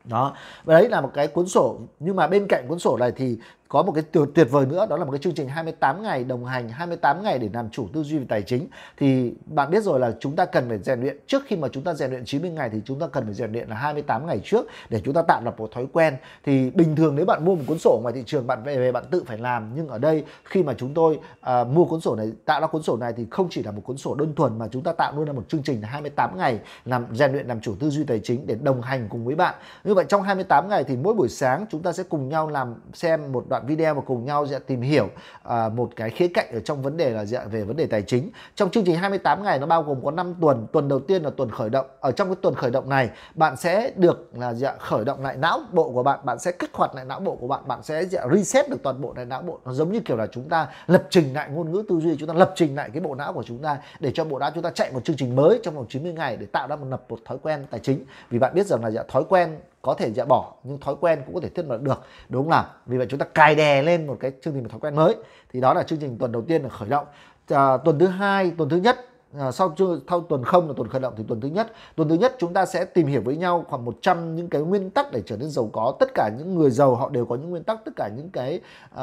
Đó. 0.03 0.35
Và 0.63 0.73
đấy 0.73 0.89
là 0.89 1.01
một 1.01 1.11
cái 1.13 1.27
cuốn 1.27 1.47
sổ. 1.47 1.79
Nhưng 1.99 2.15
mà 2.15 2.27
bên 2.27 2.45
cạnh 2.49 2.65
cuốn 2.67 2.79
sổ 2.79 2.97
này 2.97 3.11
thì 3.11 3.37
có 3.67 3.83
một 3.83 3.91
cái 3.91 4.03
tuyệt, 4.11 4.29
tuyệt 4.35 4.47
vời 4.51 4.65
nữa 4.65 4.85
đó 4.89 4.97
là 4.97 5.05
một 5.05 5.11
cái 5.11 5.19
chương 5.19 5.33
trình 5.33 5.47
28 5.47 6.03
ngày 6.03 6.23
đồng 6.23 6.45
hành 6.45 6.69
28 6.69 7.23
ngày 7.23 7.39
để 7.39 7.49
làm 7.53 7.69
chủ 7.69 7.87
tư 7.93 8.03
duy 8.03 8.17
về 8.17 8.25
tài 8.29 8.41
chính. 8.41 8.67
Thì 8.97 9.33
bạn 9.45 9.71
biết 9.71 9.83
rồi 9.83 9.99
là 9.99 10.13
chúng 10.19 10.35
ta 10.35 10.45
cần 10.45 10.69
phải 10.69 10.77
rèn 10.77 11.01
luyện. 11.01 11.17
Trước 11.27 11.43
khi 11.45 11.55
mà 11.55 11.67
chúng 11.67 11.83
ta 11.83 11.93
rèn 11.93 12.09
luyện 12.09 12.25
90 12.25 12.51
ngày 12.51 12.69
thì 12.69 12.81
chúng 12.85 12.99
ta 12.99 13.07
cần 13.07 13.25
phải 13.25 13.33
rèn 13.33 13.51
luyện 13.51 13.69
là 13.69 13.75
28 13.75 14.27
ngày 14.27 14.39
trước 14.43 14.65
để 14.89 15.01
chúng 15.05 15.13
ta 15.13 15.21
tạo 15.21 15.41
lập 15.45 15.59
một 15.59 15.71
thói 15.71 15.87
quen. 15.93 16.17
Thì 16.45 16.69
bình 16.69 16.95
thường 16.95 17.15
nếu 17.15 17.25
bạn 17.25 17.45
mua 17.45 17.55
một 17.55 17.63
cuốn 17.67 17.79
sổ 17.79 17.99
ngoài 18.03 18.13
thị 18.13 18.23
trường 18.25 18.47
bạn 18.47 18.63
về 18.63 18.77
về 18.77 18.91
bạn 18.91 19.03
tự 19.11 19.23
phải 19.23 19.37
làm. 19.37 19.71
Nhưng 19.75 19.87
ở 19.87 19.97
đây 19.97 20.23
khi 20.43 20.63
mà 20.63 20.73
chúng 20.77 20.93
tôi 20.93 21.19
à, 21.41 21.63
mua 21.63 21.85
cuốn 21.85 22.01
sổ 22.01 22.15
này 22.15 22.31
tạo 22.45 22.61
ra 22.61 22.67
cuốn 22.67 22.83
sổ 22.83 22.97
này 22.97 23.13
thì 23.17 23.25
không 23.31 23.47
chỉ 23.49 23.63
là 23.63 23.71
một 23.71 23.81
cuốn 23.85 23.97
sổ 23.97 24.15
đơn 24.15 24.35
thuần 24.35 24.57
mà 24.57 24.67
chúng 24.71 24.83
ta 24.83 24.93
tạo 24.93 25.13
luôn 25.15 25.27
là 25.27 25.33
một 25.33 25.43
chương 25.49 25.63
trình 25.63 25.81
28 25.81 26.37
ngày 26.37 26.59
làm 26.85 27.05
rèn 27.13 27.31
luyện 27.31 27.47
làm 27.47 27.61
chủ 27.61 27.75
tư 27.79 27.89
duy 27.89 28.03
tài 28.03 28.19
chính 28.19 28.47
để 28.47 28.55
đồng 28.55 28.81
hành 28.81 29.07
cùng 29.09 29.25
với 29.25 29.35
bạn. 29.35 29.55
Như 29.83 29.93
vậy 29.93 30.05
trong 30.09 30.21
28 30.21 30.69
ngày 30.69 30.83
thì 30.83 30.95
mỗi 30.95 31.13
buổi 31.13 31.29
sáng 31.29 31.65
chúng 31.69 31.81
ta 31.83 31.91
sẽ 31.91 32.03
cùng 32.03 32.29
nhau 32.29 32.49
làm 32.49 32.75
xem 32.93 33.31
một 33.31 33.45
đoạn 33.49 33.56
video 33.59 33.95
và 33.95 34.01
cùng 34.05 34.25
nhau 34.25 34.47
sẽ 34.47 34.59
tìm 34.59 34.81
hiểu 34.81 35.09
à, 35.43 35.69
một 35.69 35.89
cái 35.95 36.09
khía 36.09 36.27
cạnh 36.27 36.51
ở 36.53 36.59
trong 36.59 36.81
vấn 36.81 36.97
đề 36.97 37.09
là 37.09 37.25
về 37.51 37.63
vấn 37.63 37.77
đề 37.77 37.85
tài 37.85 38.01
chính. 38.01 38.31
Trong 38.55 38.69
chương 38.69 38.83
trình 38.85 38.95
28 38.95 39.43
ngày 39.43 39.59
nó 39.59 39.65
bao 39.65 39.83
gồm 39.83 40.05
có 40.05 40.11
5 40.11 40.35
tuần. 40.41 40.67
Tuần 40.71 40.87
đầu 40.87 40.99
tiên 40.99 41.23
là 41.23 41.29
tuần 41.29 41.51
khởi 41.51 41.69
động. 41.69 41.85
Ở 41.99 42.11
trong 42.11 42.27
cái 42.27 42.35
tuần 42.41 42.55
khởi 42.55 42.71
động 42.71 42.89
này 42.89 43.09
bạn 43.35 43.57
sẽ 43.57 43.91
được 43.95 44.29
là 44.33 44.53
dạ, 44.53 44.75
khởi 44.79 45.05
động 45.05 45.23
lại 45.23 45.37
não 45.37 45.59
bộ 45.71 45.91
của 45.91 46.03
bạn. 46.03 46.19
Bạn 46.23 46.39
sẽ 46.39 46.51
kích 46.51 46.73
hoạt 46.73 46.95
lại 46.95 47.05
não 47.05 47.19
bộ 47.19 47.35
của 47.35 47.47
bạn. 47.47 47.67
Bạn 47.67 47.83
sẽ 47.83 48.05
dạ, 48.05 48.21
reset 48.33 48.69
được 48.69 48.83
toàn 48.83 49.01
bộ 49.01 49.13
lại 49.15 49.25
não 49.25 49.41
bộ. 49.41 49.59
Nó 49.65 49.73
giống 49.73 49.91
như 49.91 49.99
kiểu 49.99 50.17
là 50.17 50.27
chúng 50.27 50.49
ta 50.49 50.67
lập 50.87 51.03
trình 51.09 51.33
lại 51.33 51.49
ngôn 51.49 51.71
ngữ 51.71 51.83
tư 51.89 51.99
duy. 51.99 52.17
Chúng 52.19 52.27
ta 52.27 52.33
lập 52.33 52.53
trình 52.55 52.75
lại 52.75 52.89
cái 52.93 53.01
bộ 53.01 53.15
não 53.15 53.33
của 53.33 53.43
chúng 53.43 53.57
ta 53.57 53.77
để 53.99 54.11
cho 54.11 54.25
bộ 54.25 54.39
não 54.39 54.51
chúng 54.53 54.63
ta 54.63 54.69
chạy 54.69 54.91
một 54.91 55.05
chương 55.05 55.17
trình 55.17 55.35
mới 55.35 55.59
trong 55.63 55.75
vòng 55.75 55.85
90 55.89 56.13
ngày 56.13 56.37
để 56.37 56.45
tạo 56.45 56.67
ra 56.67 56.75
một 56.75 56.85
lập 56.89 57.03
một 57.09 57.19
thói 57.25 57.37
quen 57.43 57.65
tài 57.69 57.79
chính. 57.79 58.05
Vì 58.29 58.39
bạn 58.39 58.53
biết 58.53 58.65
rằng 58.65 58.83
là 58.83 58.91
dạ, 58.91 59.03
thói 59.07 59.23
quen 59.29 59.59
có 59.81 59.93
thể 59.93 60.11
dỡ 60.13 60.25
bỏ 60.25 60.53
nhưng 60.63 60.79
thói 60.79 60.95
quen 61.01 61.21
cũng 61.25 61.35
có 61.35 61.41
thể 61.41 61.49
thiết 61.49 61.65
lập 61.65 61.77
được 61.81 62.01
đúng 62.29 62.43
không 62.43 62.49
nào? 62.49 62.65
Vì 62.85 62.97
vậy 62.97 63.07
chúng 63.09 63.19
ta 63.19 63.25
cài 63.25 63.55
đè 63.55 63.81
lên 63.81 64.07
một 64.07 64.17
cái 64.19 64.31
chương 64.41 64.53
trình 64.53 64.63
một 64.63 64.69
thói 64.71 64.79
quen 64.79 64.95
mới. 64.95 65.15
Thì 65.53 65.61
đó 65.61 65.73
là 65.73 65.83
chương 65.83 65.99
trình 65.99 66.17
tuần 66.17 66.31
đầu 66.31 66.41
tiên 66.41 66.63
là 66.63 66.69
khởi 66.69 66.89
động. 66.89 67.05
À, 67.49 67.77
tuần 67.77 67.99
thứ 67.99 68.07
hai 68.07 68.51
tuần 68.57 68.69
thứ 68.69 68.77
nhất 68.77 68.97
À, 69.39 69.51
sau 69.51 69.75
sau 70.09 70.21
tuần 70.21 70.43
không 70.43 70.67
là 70.67 70.73
tuần 70.77 70.89
khởi 70.89 71.01
động 71.01 71.13
thì 71.17 71.23
tuần 71.27 71.41
thứ 71.41 71.47
nhất. 71.47 71.71
Tuần 71.95 72.09
thứ 72.09 72.15
nhất 72.15 72.35
chúng 72.39 72.53
ta 72.53 72.65
sẽ 72.65 72.85
tìm 72.85 73.07
hiểu 73.07 73.21
với 73.21 73.37
nhau 73.37 73.65
khoảng 73.69 73.85
100 73.85 74.35
những 74.35 74.49
cái 74.49 74.61
nguyên 74.61 74.89
tắc 74.89 75.11
để 75.11 75.21
trở 75.25 75.37
nên 75.37 75.49
giàu 75.49 75.69
có. 75.73 75.95
Tất 75.99 76.09
cả 76.13 76.29
những 76.37 76.55
người 76.55 76.71
giàu 76.71 76.95
họ 76.95 77.09
đều 77.09 77.25
có 77.25 77.35
những 77.35 77.49
nguyên 77.49 77.63
tắc 77.63 77.85
tất 77.85 77.91
cả 77.95 78.07
những 78.07 78.29
cái 78.29 78.61
uh, 78.95 78.99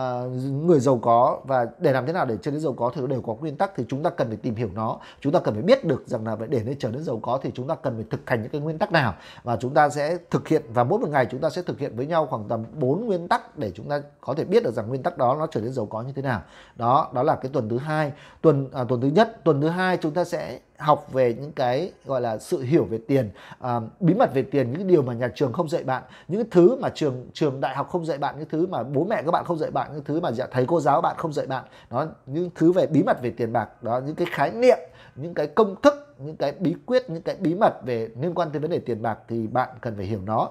người 0.53 0.81
giàu 0.81 0.99
có. 1.03 1.41
Và 1.45 1.67
để 1.79 1.93
làm 1.93 2.07
thế 2.07 2.13
nào 2.13 2.27
để 2.27 2.37
trở 2.43 2.51
nên 2.51 2.61
giàu 2.61 2.73
có 2.73 2.93
thì 2.95 3.07
đều 3.07 3.21
có 3.21 3.35
nguyên 3.35 3.57
tắc 3.57 3.73
thì 3.77 3.85
chúng 3.89 4.03
ta 4.03 4.11
cần 4.11 4.29
phải 4.29 4.37
tìm 4.37 4.55
hiểu 4.55 4.69
nó. 4.75 4.99
Chúng 5.21 5.33
ta 5.33 5.41
cần 5.41 5.55
phải 5.55 5.63
biết 5.63 5.85
được 5.85 6.03
rằng 6.07 6.27
là 6.27 6.37
để 6.49 6.63
nên 6.65 6.79
trở 6.79 6.91
nên 6.91 7.03
giàu 7.05 7.19
có 7.23 7.39
thì 7.43 7.51
chúng 7.55 7.69
ta 7.69 7.75
cần 7.75 7.95
phải 7.95 8.05
thực 8.11 8.31
hành 8.31 8.43
những 8.43 8.51
cái 8.51 8.61
nguyên 8.61 8.79
tắc 8.79 8.93
nào. 8.93 9.15
Và 9.43 9.57
chúng 9.57 9.75
ta 9.75 9.89
sẽ 9.89 10.19
thực 10.31 10.49
hiện 10.49 10.63
và 10.75 10.85
mỗi 10.85 10.99
một 10.99 11.09
ngày 11.09 11.27
chúng 11.31 11.41
ta 11.41 11.51
sẽ 11.51 11.63
thực 11.63 11.79
hiện 11.79 11.97
với 11.97 12.07
nhau 12.07 12.27
khoảng 12.27 12.45
tầm 12.49 12.65
4 12.73 13.07
nguyên 13.07 13.29
tắc 13.29 13.59
để 13.59 13.73
chúng 13.75 13.89
ta 13.89 14.01
có 14.21 14.35
thể 14.35 14.45
biết 14.45 14.65
được 14.65 14.75
rằng 14.75 14.89
nguyên 14.89 15.03
tắc 15.03 15.19
đó 15.19 15.37
nó 15.39 15.47
trở 15.47 15.61
nên 15.61 15.73
giàu 15.73 15.87
có 15.87 16.03
như 16.03 16.13
thế 16.13 16.23
nào. 16.23 16.43
Đó 16.77 17.11
đó 17.13 17.23
là 17.23 17.35
cái 17.35 17.51
tuần 17.53 17.69
thứ 17.69 17.79
hai. 17.79 18.13
Tuần 18.41 18.69
à, 18.73 18.85
tuần 18.89 19.01
thứ 19.01 19.09
nhất 19.09 19.45
tuần 19.45 19.61
thứ 19.61 19.69
hai 19.69 19.97
chúng 19.97 20.15
ta 20.15 20.24
sẽ 20.25 20.59
học 20.79 21.13
về 21.13 21.35
những 21.35 21.53
cái 21.53 21.93
gọi 22.05 22.21
là 22.21 22.39
sự 22.39 22.63
hiểu 22.63 22.85
về 22.85 22.99
tiền 23.09 23.31
à, 23.61 23.81
bí 24.01 24.15
mật 24.15 24.35
về 24.35 24.43
tiền 24.43 24.73
những 24.73 24.87
điều 24.87 25.03
mà 25.03 25.15
nhà 25.15 25.29
trường 25.35 25.53
không 25.53 25.69
dạy 25.69 25.85
bạn 25.85 26.03
những 26.29 26.51
thứ 26.51 26.77
mà 26.77 26.89
trường 26.89 27.31
trường 27.33 27.61
đại 27.61 27.77
học 27.77 27.89
không 27.91 28.05
dạy 28.05 28.19
bạn 28.19 28.35
những 28.39 28.49
thứ 28.49 28.67
mà 28.67 28.83
bố 28.83 29.05
mẹ 29.05 29.23
các 29.23 29.31
bạn 29.31 29.45
không 29.45 29.59
dạy 29.59 29.71
bạn 29.71 29.91
những 29.95 30.05
thứ 30.05 30.21
mà 30.21 30.33
dạ, 30.33 30.47
thầy 30.51 30.67
cô 30.67 30.81
giáo 30.81 31.01
bạn 31.01 31.17
không 31.19 31.33
dạy 31.33 31.47
bạn. 31.47 31.65
Đó 31.91 32.07
những 32.27 32.51
thứ 32.55 32.73
về 32.73 32.87
bí 32.87 33.03
mật 33.03 33.23
về 33.23 33.31
tiền 33.31 33.53
bạc 33.53 33.83
đó 33.83 34.01
những 34.07 34.15
cái 34.15 34.27
khái 34.31 34.51
niệm 34.51 34.79
những 35.15 35.35
cái 35.35 35.47
công 35.47 35.83
thức 35.83 36.15
những 36.19 36.37
cái 36.37 36.53
bí 36.53 36.75
quyết 36.87 37.11
những 37.11 37.23
cái 37.23 37.37
bí 37.41 37.55
mật 37.55 37.75
về 37.85 38.09
liên 38.21 38.35
quan 38.35 38.51
tới 38.51 38.61
vấn 38.61 38.71
đề 38.71 38.79
tiền 38.79 39.03
bạc 39.03 39.19
thì 39.29 39.47
bạn 39.47 39.69
cần 39.81 39.97
phải 39.97 40.07
hiểu 40.07 40.21
nó. 40.27 40.51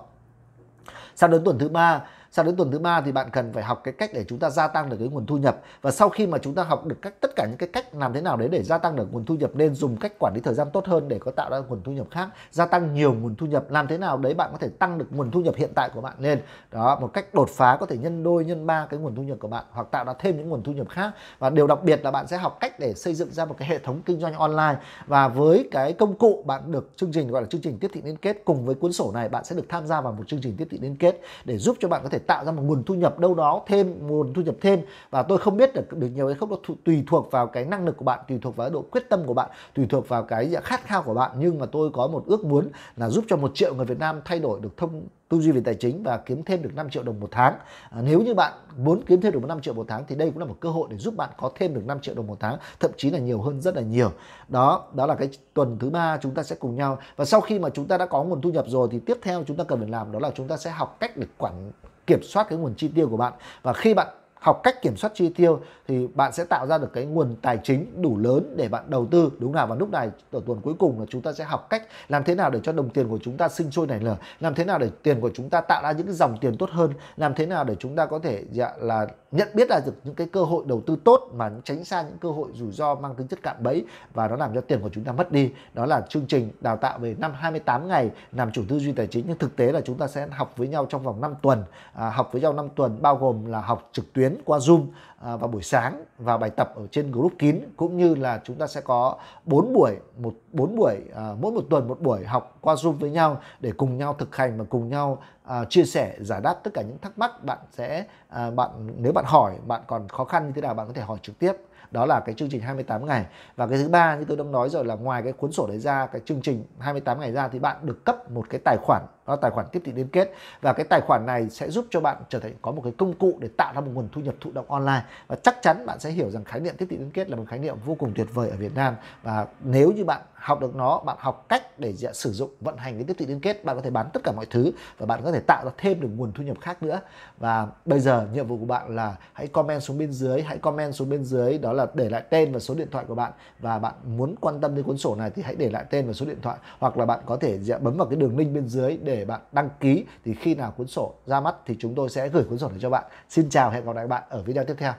Sang 1.16 1.32
đến 1.32 1.44
tuần 1.44 1.60
thứ 1.60 1.70
ba 1.70 2.06
sang 2.34 2.46
đến 2.46 2.56
tuần 2.56 2.72
thứ 2.72 2.80
ba 2.80 3.02
thì 3.02 3.12
bạn 3.12 3.30
cần 3.30 3.54
phải 3.54 3.64
học 3.64 3.82
cái 3.84 3.94
cách 3.98 4.12
để 4.14 4.26
chúng 4.28 4.40
ta 4.40 4.50
gia 4.50 4.68
tăng 4.68 4.90
được 4.90 4.98
cái 5.00 5.08
nguồn 5.08 5.26
thu 5.26 5.38
nhập. 5.38 5.58
Và 5.82 5.92
sau 5.92 6.10
khi 6.10 6.28
mà 6.28 6.38
chúng 6.38 6.56
ta 6.56 6.64
học 6.64 6.86
được 6.86 6.96
cách, 7.02 7.14
tất 7.22 7.32
cả 7.36 7.46
những 7.50 7.58
cái 7.58 7.70
cách 7.74 7.96
làm 7.96 8.14
thế 8.14 8.22
nào 8.22 8.38
đấy 8.38 8.48
để 8.52 8.64
gia 8.64 8.78
tăng 8.78 8.96
được 8.96 9.08
nguồn 9.12 9.26
thu 9.26 9.36
nhập 9.36 9.52
nên 9.54 9.76
dùng 9.76 9.98
cách 9.98 10.12
quản 10.20 10.34
lý 10.36 10.42
thời 10.42 10.54
gian 10.54 10.68
tốt 10.74 10.86
hơn 10.88 11.08
để 11.08 11.20
có 11.20 11.32
tạo 11.32 11.50
ra 11.50 11.60
nguồn 11.60 11.82
thu 11.84 11.92
nhập 11.92 12.08
khác, 12.12 12.30
gia 12.52 12.66
tăng 12.66 12.94
nhiều 12.94 13.14
nguồn 13.14 13.36
thu 13.36 13.46
nhập, 13.46 13.72
làm 13.72 13.88
thế 13.88 13.98
nào 13.98 14.18
đấy 14.18 14.34
bạn 14.34 14.50
có 14.52 14.58
thể 14.58 14.70
tăng 14.70 14.98
được 14.98 15.06
nguồn 15.10 15.32
thu 15.32 15.42
nhập 15.42 15.56
hiện 15.58 15.70
tại 15.76 15.90
của 15.94 16.02
bạn 16.02 16.14
lên. 16.20 16.42
Đó, 16.72 17.00
một 17.02 17.14
cách 17.14 17.34
đột 17.34 17.50
phá 17.50 17.78
có 17.80 17.86
thể 17.86 17.98
nhân 17.98 18.24
đôi, 18.24 18.46
nhân 18.46 18.66
ba 18.68 18.86
cái 18.86 19.00
nguồn 19.00 19.16
thu 19.16 19.24
nhập 19.24 19.38
của 19.40 19.48
bạn 19.48 19.64
hoặc 19.72 19.88
tạo 19.92 20.06
ra 20.06 20.14
thêm 20.20 20.38
những 20.38 20.50
nguồn 20.50 20.64
thu 20.64 20.72
nhập 20.72 20.90
khác. 20.90 21.12
Và 21.40 21.50
điều 21.50 21.68
đặc 21.68 21.84
biệt 21.84 22.00
là 22.04 22.12
bạn 22.12 22.28
sẽ 22.28 22.38
học 22.38 22.58
cách 22.60 22.80
để 22.80 22.94
xây 22.94 23.14
dựng 23.14 23.32
ra 23.32 23.46
một 23.46 23.56
cái 23.58 23.68
hệ 23.68 23.80
thống 23.80 24.02
kinh 24.06 24.20
doanh 24.20 24.34
online. 24.34 24.76
Và 25.08 25.28
với 25.28 25.68
cái 25.72 25.94
công 25.94 26.18
cụ 26.18 26.44
bạn 26.46 26.72
được 26.72 26.90
chương 26.96 27.12
trình, 27.12 27.32
gọi 27.32 27.42
là 27.42 27.48
chương 27.48 27.62
trình 27.62 27.78
tiếp 27.80 27.92
thị 27.94 28.02
liên 28.06 28.18
kết 28.18 28.42
cùng 28.46 28.66
với 28.66 28.76
cuốn 28.76 28.94
sổ 28.94 29.12
này, 29.14 29.30
bạn 29.30 29.44
sẽ 29.44 29.56
được 29.56 29.66
tham 29.70 29.88
gia 29.88 30.02
vào 30.02 30.14
một 30.14 30.28
chương 30.28 30.42
trình 30.44 30.56
tiếp 30.58 30.68
thị 30.72 30.80
liên 30.82 30.96
kết 30.96 31.20
để 31.46 31.58
giúp 31.58 31.78
cho 31.80 31.88
bạn 31.88 32.04
có 32.04 32.10
thể 32.10 32.20
tạo 32.28 32.46
ra 32.46 32.52
một 32.52 32.62
nguồn 32.66 32.84
thu 32.84 32.94
nhập 32.94 33.20
đâu 33.20 33.36
đó 33.36 33.62
thêm 33.68 34.08
nguồn 34.08 34.34
thu 34.34 34.42
nhập 34.42 34.56
thêm. 34.62 34.80
Và 35.10 35.24
tôi 35.24 35.38
không 35.38 35.58
biết 35.58 35.74
được 35.74 35.98
được 35.98 36.10
nhiều 36.16 36.28
hay 36.28 36.36
không 36.36 36.50
đó 36.50 36.58
tùy 36.84 37.04
thuộc 37.08 37.32
vào 37.32 37.48
cái 37.48 37.66
năng 37.66 37.86
lực 37.86 37.98
của 37.98 38.06
bạn 38.06 38.20
tùy 38.28 38.40
thuộc 38.42 38.56
vào 38.56 38.70
độ 38.70 38.82
quyết 38.92 39.10
tâm 39.10 39.24
của 39.26 39.34
bạn 39.34 39.50
tùy 39.74 39.86
thuộc 39.90 40.10
vào 40.10 40.24
cái 40.24 40.56
khát 40.64 40.84
khao 40.84 41.04
của 41.04 41.14
bạn. 41.14 41.32
Nhưng 41.40 41.60
mà 41.60 41.66
tôi 41.66 41.90
có 41.94 42.08
một 42.08 42.24
ước 42.26 42.46
muốn 42.46 42.70
là 42.98 43.10
giúp 43.10 43.26
cho 43.28 43.38
một 43.38 43.52
triệu 43.56 43.76
người 43.76 43.86
Việt 43.86 44.00
Nam 44.00 44.22
thay 44.26 44.40
đổi 44.40 44.60
được 44.62 44.78
thông 44.78 45.08
tư 45.34 45.40
duy 45.40 45.52
về 45.52 45.62
tài 45.66 45.76
chính 45.76 46.04
và 46.04 46.18
kiếm 46.18 46.44
thêm 46.44 46.62
được 46.62 46.76
5 46.76 46.90
triệu 46.90 47.04
đồng 47.04 47.20
một 47.20 47.28
tháng. 47.32 47.54
À, 47.90 48.02
nếu 48.02 48.22
như 48.22 48.34
bạn 48.34 48.54
muốn 48.78 49.02
kiếm 49.06 49.22
thêm 49.22 49.34
được 49.34 49.46
5 49.48 49.62
triệu 49.62 49.74
một 49.74 49.86
tháng 49.88 50.04
thì 50.08 50.16
đây 50.16 50.30
cũng 50.30 50.40
là 50.40 50.46
một 50.46 50.56
cơ 50.60 50.70
hội 50.70 50.88
để 50.92 50.98
giúp 50.98 51.16
bạn 51.16 51.30
có 51.38 51.52
thêm 51.56 51.74
được 51.74 51.86
5 51.86 52.00
triệu 52.02 52.16
đồng 52.16 52.28
một 52.28 52.38
tháng 52.40 52.58
thậm 52.80 52.92
chí 52.98 53.10
là 53.10 53.20
nhiều 53.20 53.42
hơn 53.42 53.62
rất 53.62 53.76
là 53.76 53.82
nhiều. 53.82 54.12
Đó 54.48 54.84
đó 54.94 55.06
là 55.06 55.16
cái 55.16 55.30
tuần 55.54 55.78
thứ 55.80 55.90
ba 55.90 56.18
chúng 56.18 56.34
ta 56.34 56.44
sẽ 56.44 56.56
cùng 56.60 56.76
nhau. 56.76 56.98
Và 57.16 57.26
sau 57.26 57.42
khi 57.42 57.60
mà 57.60 57.70
chúng 57.70 57.86
ta 57.86 57.98
đã 57.98 58.06
có 58.06 58.24
nguồn 58.24 58.42
thu 58.42 58.50
nhập 58.50 58.66
rồi 58.68 58.88
thì 58.92 59.00
tiếp 59.00 59.18
theo 59.22 59.44
chúng 59.48 59.58
ta 59.58 59.64
cần 59.64 59.80
phải 59.80 59.90
làm 59.90 60.12
đó 60.12 60.20
là 60.20 60.32
chúng 60.36 60.48
ta 60.48 60.58
sẽ 60.58 60.72
học 60.72 60.98
cách 61.00 61.18
để 61.18 61.28
quản 61.38 61.72
kiểm 62.08 62.24
soát 62.24 62.48
cái 62.50 62.60
nguồn 62.60 62.76
chi 62.76 62.88
tiêu 62.96 63.10
của 63.10 63.18
bạn. 63.18 63.34
Và 63.62 63.74
khi 63.74 63.94
bạn 63.94 64.08
học 64.34 64.62
cách 64.64 64.82
kiểm 64.82 64.98
soát 64.98 65.12
chi 65.16 65.30
tiêu 65.30 65.60
thì 65.88 66.08
bạn 66.08 66.34
sẽ 66.34 66.44
tạo 66.44 66.68
ra 66.68 66.78
được 66.78 66.94
cái 66.94 67.06
nguồn 67.06 67.36
tài 67.42 67.60
chính 67.64 68.02
đủ 68.02 68.18
lớn 68.18 68.54
để 68.58 68.70
bạn 68.70 68.84
đầu 68.88 69.08
tư. 69.12 69.32
Đúng 69.40 69.52
nào? 69.52 69.68
Và 69.68 69.76
lúc 69.76 69.92
này 69.92 70.10
ở 70.32 70.42
tuần 70.46 70.62
cuối 70.62 70.74
cùng 70.80 71.00
là 71.00 71.06
chúng 71.10 71.22
ta 71.22 71.34
sẽ 71.34 71.44
học 71.44 71.68
cách 71.70 71.84
làm 72.10 72.24
thế 72.24 72.36
nào 72.36 72.50
để 72.50 72.60
cho 72.64 72.72
đồng 72.72 72.90
tiền 72.90 73.10
của 73.10 73.20
chúng 73.24 73.38
ta 73.38 73.50
sinh 73.50 73.72
sôi 73.72 73.88
nảy 73.88 74.00
nở 74.00 74.16
làm 74.40 74.56
thế 74.56 74.66
nào 74.66 74.80
để 74.80 74.90
tiền 75.04 75.22
của 75.22 75.32
chúng 75.34 75.50
ta 75.50 75.62
tạo 75.62 75.84
ra 75.84 75.92
những 75.92 76.14
dòng 76.14 76.38
tiền 76.42 76.58
tốt 76.58 76.70
hơn 76.70 76.94
làm 77.18 77.34
thế 77.34 77.46
nào 77.46 77.64
để 77.64 77.76
chúng 77.80 77.96
ta 77.96 78.06
có 78.06 78.20
thể 78.20 78.44
dạ, 78.52 78.72
là 78.80 79.08
nhận 79.34 79.48
biết 79.54 79.70
ra 79.70 79.80
được 79.86 79.94
những 80.04 80.16
cái 80.16 80.28
cơ 80.28 80.44
hội 80.44 80.64
đầu 80.68 80.82
tư 80.88 80.98
tốt 81.04 81.30
mà 81.34 81.52
tránh 81.64 81.84
xa 81.84 82.02
những 82.02 82.18
cơ 82.18 82.30
hội 82.30 82.50
rủi 82.54 82.72
ro 82.72 82.96
mang 82.96 83.16
tính 83.16 83.28
chất 83.28 83.40
cạm 83.44 83.56
bẫy 83.60 83.86
và 84.14 84.28
nó 84.28 84.36
làm 84.36 84.54
cho 84.56 84.62
tiền 84.62 84.82
của 84.82 84.90
chúng 84.90 85.04
ta 85.04 85.12
mất 85.12 85.32
đi. 85.32 85.52
Đó 85.74 85.86
là 85.86 86.02
chương 86.10 86.26
trình 86.28 86.50
đào 86.62 86.78
tạo 86.78 87.00
về 87.00 87.16
năm 87.20 87.34
28 87.36 87.88
ngày 87.88 88.12
làm 88.32 88.52
chủ 88.52 88.64
tư 88.70 88.80
duy 88.80 88.92
tài 88.92 89.08
chính. 89.08 89.26
Nhưng 89.28 89.38
thực 89.38 89.56
tế 89.56 89.72
là 89.72 89.82
chúng 89.82 89.98
ta 89.98 90.08
sẽ 90.08 90.28
học 90.32 90.54
với 90.58 90.68
nhau 90.68 90.86
trong 90.90 91.04
vòng 91.04 91.22
5 91.22 91.36
tuần. 91.42 91.64
À, 91.94 92.10
học 92.10 92.30
với 92.32 92.42
nhau 92.42 92.54
5 92.54 92.70
tuần 92.76 93.02
bao 93.02 93.16
gồm 93.16 93.46
là 93.46 93.62
học 93.62 93.90
trực 93.92 94.14
tuyến 94.14 94.36
qua 94.46 94.58
Zoom 94.58 94.86
à, 95.22 95.36
vào 95.36 95.48
buổi 95.48 95.64
sáng 95.64 96.04
và 96.20 96.38
bài 96.38 96.50
tập 96.50 96.74
ở 96.76 96.88
trên 96.92 97.12
group 97.12 97.34
kín. 97.40 97.60
Cũng 97.78 97.98
như 97.98 98.16
là 98.16 98.42
chúng 98.44 98.56
ta 98.56 98.68
sẽ 98.68 98.82
có 98.82 99.16
4 99.46 99.74
buổi 99.74 99.96
một 100.18 100.34
4 100.52 100.76
buổi 100.76 100.96
à, 101.16 101.36
mỗi 101.42 101.52
một 101.52 101.64
tuần 101.70 101.88
một 101.88 102.02
buổi 102.02 102.26
học 102.26 102.58
qua 102.62 102.76
Zoom 102.76 102.92
với 102.92 103.10
nhau 103.10 103.42
để 103.60 103.72
cùng 103.78 103.98
nhau 103.98 104.16
thực 104.20 104.36
hành 104.36 104.58
và 104.58 104.66
cùng 104.70 104.90
nhau 104.90 105.22
uh, 105.50 105.70
chia 105.70 105.86
sẻ 105.86 106.16
giải 106.20 106.42
đáp 106.42 106.54
tất 106.64 106.72
cả 106.74 106.82
những 106.82 106.98
thắc 106.98 107.18
mắc 107.18 107.44
bạn 107.44 107.58
sẽ 107.72 108.06
uh, 108.28 108.54
bạn 108.54 108.70
nếu 108.98 109.12
bạn 109.14 109.26
hỏi 109.28 109.54
bạn 109.68 109.82
còn 109.88 110.08
khó 110.08 110.26
khăn 110.26 110.46
như 110.46 110.52
thế 110.56 110.62
nào 110.62 110.74
bạn 110.74 110.88
có 110.88 110.94
thể 110.94 111.02
hỏi 111.02 111.18
trực 111.22 111.40
tiếp 111.40 111.54
đó 111.92 112.06
là 112.06 112.20
cái 112.20 112.36
chương 112.36 112.50
trình 112.50 112.62
28 112.62 113.06
ngày. 113.06 113.26
Và 113.56 113.68
cái 113.68 113.78
thứ 113.78 113.90
ba 113.90 114.16
như 114.16 114.26
tôi 114.28 114.38
đã 114.38 114.44
nói 114.44 114.70
rồi 114.70 114.86
là 114.86 114.96
ngoài 114.96 115.22
cái 115.24 115.34
cuốn 115.34 115.52
sổ 115.52 115.68
đấy 115.68 115.80
ra, 115.80 116.06
cái 116.06 116.22
chương 116.26 116.42
trình 116.42 116.66
28 116.80 117.20
ngày 117.20 117.32
ra 117.32 117.48
thì 117.48 117.60
bạn 117.60 117.78
được 117.82 118.06
cấp 118.06 118.32
một 118.32 118.46
cái 118.50 118.62
tài 118.66 118.78
khoản, 118.84 119.02
đó 119.28 119.34
là 119.34 119.40
tài 119.42 119.52
khoản 119.52 119.66
tiếp 119.72 119.82
thị 119.86 119.92
liên 119.92 120.08
kết. 120.08 120.34
Và 120.62 120.74
cái 120.74 120.86
tài 120.90 121.02
khoản 121.02 121.26
này 121.26 121.50
sẽ 121.50 121.70
giúp 121.70 121.86
cho 121.90 122.02
bạn 122.02 122.18
trở 122.30 122.40
thành 122.40 122.54
có 122.62 122.72
một 122.72 122.82
cái 122.84 122.94
công 122.98 123.14
cụ 123.14 123.38
để 123.40 123.50
tạo 123.58 123.74
ra 123.74 123.82
một 123.82 123.92
nguồn 123.94 124.10
thu 124.12 124.22
nhập 124.22 124.36
thụ 124.42 124.52
động 124.52 124.72
online. 124.72 125.04
Và 125.28 125.36
chắc 125.44 125.62
chắn 125.62 125.86
bạn 125.86 126.00
sẽ 126.00 126.10
hiểu 126.10 126.30
rằng 126.30 126.44
khái 126.44 126.60
niệm 126.60 126.76
tiếp 126.78 126.86
thị 126.90 126.98
liên 126.98 127.12
kết 127.12 127.30
là 127.30 127.36
một 127.36 127.44
khái 127.48 127.60
niệm 127.60 127.76
vô 127.86 127.96
cùng 127.96 128.14
tuyệt 128.16 128.28
vời 128.34 128.50
ở 128.50 128.56
Việt 128.58 128.76
Nam. 128.76 128.96
Và 129.24 129.46
nếu 129.64 129.92
như 129.92 130.06
bạn 130.06 130.22
học 130.34 130.62
được 130.62 130.76
nó, 130.76 131.00
bạn 131.00 131.18
học 131.20 131.46
cách 131.50 131.80
để 131.80 131.94
dạ, 131.94 132.14
sử 132.14 132.32
dụng, 132.32 132.50
vận 132.62 132.78
hành 132.78 132.96
cái 132.96 133.04
tiếp 133.04 133.16
thị 133.18 133.26
liên 133.26 133.40
kết, 133.40 133.66
bạn 133.66 133.76
có 133.76 133.82
thể 133.82 133.90
bán 133.90 134.10
tất 134.14 134.22
cả 134.24 134.32
mọi 134.32 134.46
thứ 134.46 134.72
và 134.98 135.06
bạn 135.06 135.22
có 135.24 135.32
thể 135.32 135.40
tạo 135.48 135.66
ra 135.66 135.72
thêm 135.78 136.02
được 136.02 136.10
nguồn 136.16 136.32
thu 136.32 136.44
nhập 136.44 136.58
khác 136.62 136.84
nữa. 136.84 137.00
Và 137.38 137.68
bây 137.86 138.00
giờ 138.00 138.28
nhiệm 138.34 138.48
vụ 138.48 138.58
của 138.58 138.66
bạn 138.66 138.96
là 138.96 139.16
hãy 139.34 139.48
comment 139.48 139.82
xuống 139.82 139.98
bên 139.98 140.12
dưới, 140.12 140.42
hãy 140.42 140.58
comment 140.58 140.96
xuống 140.96 141.10
bên 141.10 141.24
dưới, 141.24 141.58
đó 141.58 141.73
đó 141.74 141.84
là 141.84 141.92
để 141.94 142.10
lại 142.10 142.24
tên 142.30 142.52
và 142.52 142.60
số 142.60 142.76
điện 142.76 142.88
thoại 142.92 143.06
của 143.08 143.16
bạn 143.16 143.32
và 143.60 143.80
bạn 143.80 143.94
muốn 144.06 144.36
quan 144.40 144.60
tâm 144.62 144.76
đến 144.76 144.86
cuốn 144.86 144.98
sổ 144.98 145.16
này 145.16 145.30
thì 145.30 145.42
hãy 145.42 145.56
để 145.56 145.70
lại 145.70 145.86
tên 145.90 146.08
và 146.08 146.14
số 146.14 146.26
điện 146.26 146.42
thoại 146.42 146.58
hoặc 146.80 146.98
là 146.98 147.06
bạn 147.06 147.20
có 147.26 147.38
thể 147.38 147.60
dạ, 147.60 147.78
bấm 147.78 147.98
vào 147.98 148.08
cái 148.08 148.16
đường 148.16 148.38
link 148.38 148.54
bên 148.56 148.68
dưới 148.68 148.98
để 148.98 149.26
bạn 149.26 149.42
đăng 149.52 149.70
ký. 149.80 150.06
Thì 150.26 150.34
khi 150.34 150.56
nào 150.56 150.74
cuốn 150.78 150.88
sổ 150.88 151.14
ra 151.26 151.40
mắt 151.40 151.56
thì 151.66 151.76
chúng 151.80 151.96
tôi 151.96 152.10
sẽ 152.10 152.30
gửi 152.30 152.44
cuốn 152.44 152.58
sổ 152.58 152.70
này 152.70 152.80
cho 152.82 152.90
bạn. 152.90 153.04
Xin 153.30 153.50
chào, 153.50 153.72
hẹn 153.72 153.86
gặp 153.86 153.96
lại 153.96 154.08
bạn 154.08 154.24
ở 154.30 154.42
video 154.42 154.66
tiếp 154.66 154.76
theo. 154.78 154.94